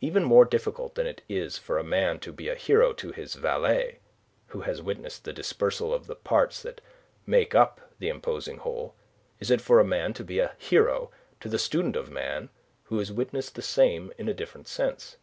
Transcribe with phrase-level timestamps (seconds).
[0.00, 3.34] Even more difficult than it is for a man to be a hero to his
[3.34, 3.98] valet
[4.50, 6.80] who has witnessed the dispersal of the parts that
[7.26, 8.94] make up the imposing whole
[9.40, 11.10] is it for a man to be a hero
[11.40, 12.48] to the student of Man
[12.84, 15.16] who has witnessed the same in a different sense.